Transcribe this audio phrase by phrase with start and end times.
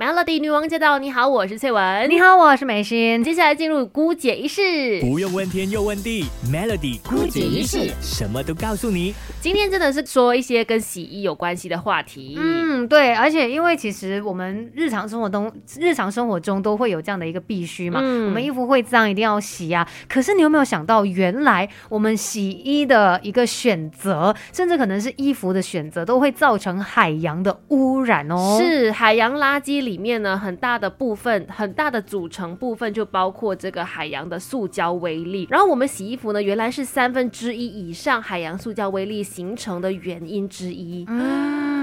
[0.00, 0.98] Melody 女王驾到！
[0.98, 2.08] 你好，我是翠文。
[2.08, 3.22] 你好，我是美心。
[3.22, 9.14] 接下来进入姑姐仪式，不用问天又问地，Melody 姑姐仪式什么都告诉你。
[9.42, 12.34] 今天真的是说一些跟洗衣有关系的话题。
[12.38, 19.86] 嗯，对，而且因为其实我们日常生活中，日常生活中都会有这样的一个必须嘛，嗯我们衣服会脏，一定要洗啊。
[20.08, 28.58] 可是你有没有想到，原来我们洗衣的一个选择，甚至可能是衣服的选择，都会造成海洋的污染哦。。
[28.58, 35.48] 是海洋垃圾里面呢，很大的部分，很大的组成部分就包括这个海洋的塑胶微粒。
[35.50, 41.04] 然后我们洗衣服呢，原来是三分之一以上海洋塑胶微粒形成的原因之一。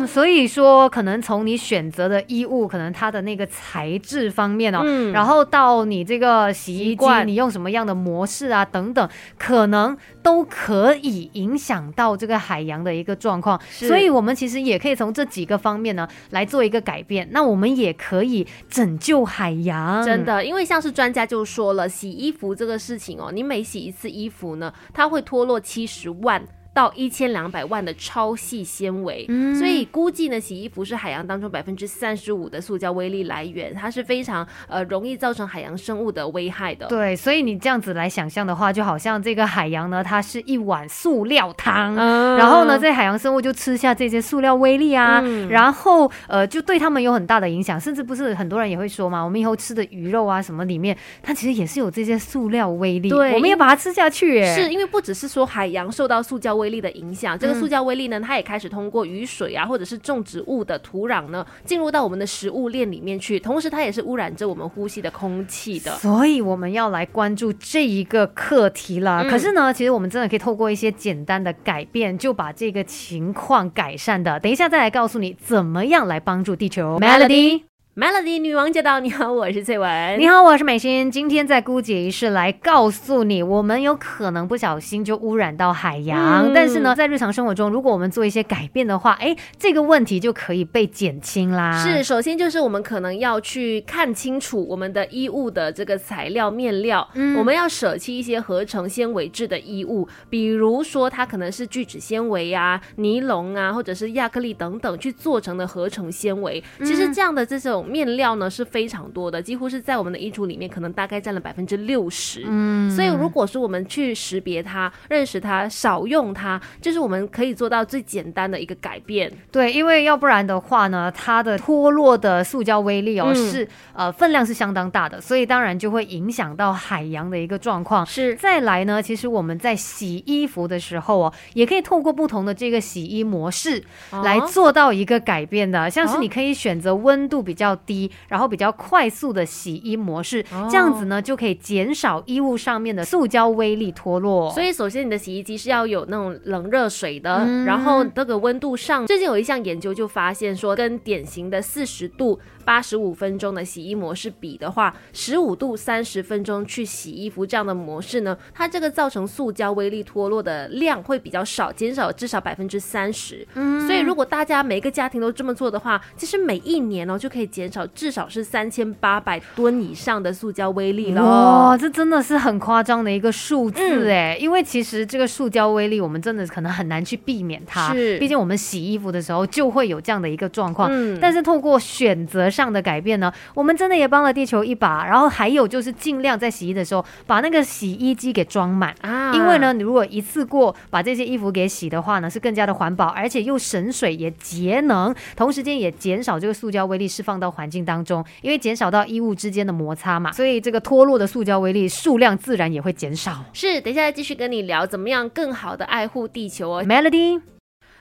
[0.06, 13.60] 所以说，可能从你选择的衣物，可能它的那个材质方面哦，嗯然后到你这个洗衣机，你用什么样的模式啊，等等，可能都可以影响到这个海洋的一个状况。
[13.70, 17.28] 所以，我们其实也可以从这几个方面呢来做一个改变。
[17.32, 20.26] 那我们也可以拯救海洋，真。
[20.26, 26.44] 的，因为像是专家就说了，洗衣服这个事情哦，你每洗一次衣服呢，它会脱落七十万。
[26.78, 29.56] 到一千两百万的超细纤维，嗯。
[29.56, 36.86] 所以估计呢，洗衣服是海洋当中百分之三十五的塑胶微粒来源，它是非常呃容易造成海洋生物的危害的。
[36.86, 42.38] 对，所以你这样子来想象的话，就好像这个海洋呢，它是一碗塑料汤，嗯。
[42.38, 45.50] 然后呢，这海洋生物就吃下这些塑料微粒啊，嗯。
[45.50, 65.96] 然后呃，就对他们有很大的影响，甚至不是很多人也会说嘛，我们以后吃的鱼肉啊什么里面，它其实也是有这些塑料微粒，对我们也把它吃下去耶，是因为不只是说海洋受到塑胶微粒的影响，这个嗯塑胶微粒呢，它也开始通过雨水啊，或者是种植物的土壤呢，进入到我们的食物链里面去，同时它也是污染着我们呼吸的空气的。
[65.98, 69.24] 所以我们要来关注这一个课题了。
[69.24, 74.40] 嗯可是呢，其实我们真的可以透过一些简单的改变，就把这个情况改善的。
[74.40, 76.98] 等一下再来告诉你怎么样来帮助地球。
[77.00, 77.62] Melody
[78.00, 79.00] Melody 女王驾到！
[79.00, 80.20] 你好， 我是翠文。
[80.20, 81.10] 你好，我是美心。
[81.10, 91.84] 今天在姑姐仪式来告诉你，我们有可能不小心就污染到海洋，嗯但是呢，在日常生活中，如果我们做一些改变的话，哎，这个问题就可以被减轻啦。
[91.84, 106.64] 是，首先就是我们可能要去看清楚我们的衣物的这个材料面料，嗯我们要舍弃一些合成纤维制的衣物，比如说它可能是聚酯纤维啊、尼龙啊，或者是亚克力等等去做成的合成纤维。
[106.82, 112.44] 其实这样的这种面料呢是非常多的，几乎是在我们的衣橱里面可能大概占了百分之六十。
[112.48, 119.32] 嗯所以如果说我们去识别它、认识它、少用它，就是我们可以做到最简单的一个改变。
[119.52, 128.06] 对，因为要不然的话呢，它的脱落的塑胶微粒哦、嗯是呃分量是相当大的，所以当然就会影响到海洋的一个状况。
[128.06, 144.52] 是再来呢，其实我们在洗衣服的时候哦，也可以透过不同的这个洗衣模式来哦做到一个改变的，像是哦你可以选择温度比较低，然后比较快速的洗衣模式，哦这样子呢就可以减少衣物上面的塑胶微粒脱落。
[144.52, 163.48] 所以，首先你的洗衣机是要有那种冷热水的，嗯然后这个温度上，最近有一项研究就发现说，跟典型的四十度八十五分钟的洗衣模式比的话，十五度三十分钟去洗衣服这样的模式呢，它这个造成塑胶微粒脱落的量会比较少，减少至少百分之三十。
[163.56, 171.24] 嗯所以，如果大家每个家庭都这么做的话，其实每一年哦就可以减少至少是三千八百吨以上的塑胶微粒了。
[171.24, 177.92] 哇，这真的是很夸张的一个数字嗯哎、因为其实这个塑胶微粒，我们真的可能很难去避免它。
[177.94, 180.88] 是毕竟我们洗衣服的时候就会有这样的一个状况。
[180.92, 185.04] 嗯但是透过选择上的改变呢，我们真的也帮了地球一把。
[185.08, 188.94] 然后还有就是尽量在洗衣的时候把那个洗衣机给装满。
[189.02, 203.46] 啊因为呢，你如果一次过把这些衣服给洗的话呢，是更加的环保，而且又省水也节能，同时间也减少这个塑胶微粒释放到环境当中，因为减少到衣物之间的摩擦嘛，所以这个脱落的塑胶微粒数量自然也会减少。
[203.54, 206.84] 是，等一下再继续跟你聊怎么样更好的爱护地球哦。
[206.84, 207.42] Melody，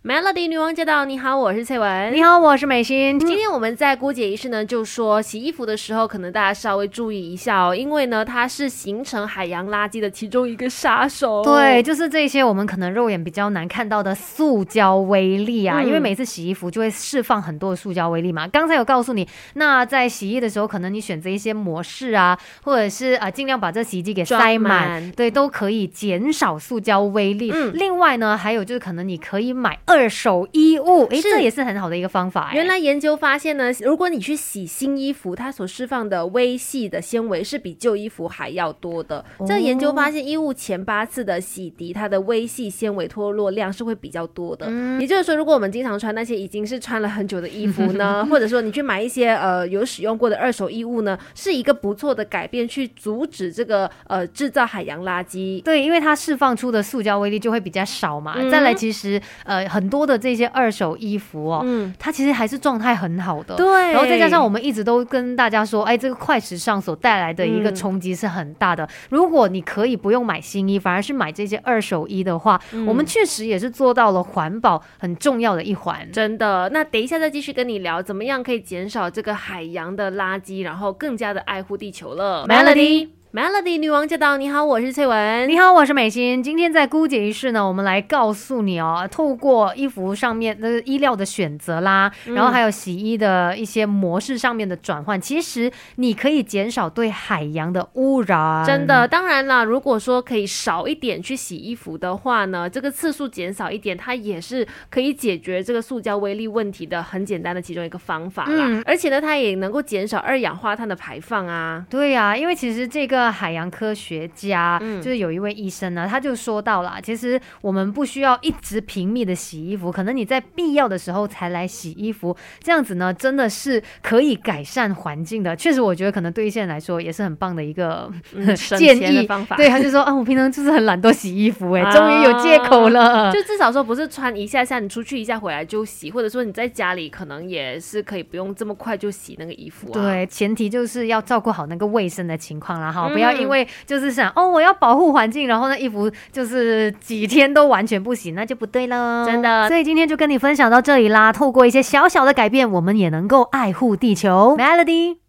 [0.07, 1.05] Melody 女王驾到！
[1.05, 2.15] 你好，我是翠文。
[2.15, 3.19] 你好，我是美心。
[3.19, 11.43] 今天我们在姑姐仪式呢，就说洗衣服的时候，可能大家稍微注意一下哦，因为呢，它是形成海洋垃圾的其中一个杀手。
[11.43, 18.47] 对，，就是这些我们可能肉眼比较难看到的塑胶微粒啊，嗯因为每次洗衣服就会释放很多的塑胶微粒嘛。
[18.47, 27.51] 刚才有告诉你，那在洗衣的时候，可能你选择一些模式啊，或者是啊、呃尽量把这洗衣机给塞满，满对，都可以减少塑胶微粒。
[27.53, 32.51] 嗯另外呢，还有就是可能你可以买二二手衣物，哎，这也是很好的一个方法。
[32.51, 39.25] 诶原来研究发现呢，如果你去洗新衣服，它所释放的微细的纤维是比旧衣服还要多的。
[39.47, 44.71] 这研究发现，衣物前八次的洗涤，它的微细纤维脱落量是会比较多的。
[45.01, 55.63] 也就是说，如果我们经常穿那些已经是穿了很久的衣服呢， 或者说你去买一些呃有使用过的二手衣物呢，是一个不错的改变，去阻止这个呃制造海洋垃圾。
[55.63, 58.35] 对，因为它释放出的塑胶微粒就会比较少嘛。
[58.37, 63.55] 嗯再来，其实呃很多的这些二手衣服哦，嗯，它其实还是状态很好的。
[63.57, 63.93] 对。
[63.93, 68.89] 然后再加上我们一直都跟大家说，哎，这个快时尚所带来的一个嗯冲击是很大的。
[69.11, 76.11] 如果你可以不用买新衣，反而是买这些二手衣的话，嗯我们确实也是做到了环保很重要的一环。
[76.11, 82.47] 真的，那等一下再继续跟你聊，怎么样可以减少这个海洋的垃圾，然后更加的爱护地球了。
[82.49, 84.39] Melody Melody 女王驾到！
[84.39, 85.47] 你好，我是翠文。
[85.47, 86.43] 你好，我是美心。
[86.43, 98.65] 今天在姑姐一室呢，我们来告诉你哦，透过衣服上面的衣料的选择啦，嗯然后还有洗衣的一些模式上面的转换，其实你可以减少对海洋的污染。
[98.65, 108.67] 真的，当然啦，如果说可以少一点去洗衣服的话呢，这个次数减少一点，它也是可以解决这个塑胶微粒问题的很简单的其中一个方法啦。
[108.67, 111.85] 嗯而且呢，它也能够减少二氧化碳的排放啊。
[111.91, 125.55] 对呀、因为其实这个海洋科学家，嗯就是有一位医生呢，他就说到了，其实我们不需要一直频密的洗衣服，可能你在必要的时候才来洗衣服，这样子呢，真的是可以改善环境的。
[125.57, 128.11] 确实，我觉得可能对一些人来说也是很棒的一个
[128.79, 129.57] 建议方法。
[129.57, 133.31] 对，他就说啊，我平常就是很懒惰洗衣服，哎，啊终于有借口了。
[133.33, 149.25] 就至少说不是穿一下下，你出去一下回来就洗，或者说你在家里可能也是可以不用这么快就洗那个衣服啊。，对，前提就是要照顾好那个卫生的情况啦，哈，嗯不要因为就是想哦，我要保护环境，然后那衣服就是几天都完全不洗，那就不对了。
[149.27, 151.33] 真的所以今天就跟你分享到这里啦。
[151.33, 154.57] 透过一些小小的改变，我们也能够爱护地球。
[154.59, 155.26] Melody。